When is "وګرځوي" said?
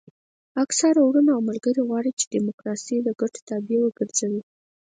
3.83-4.41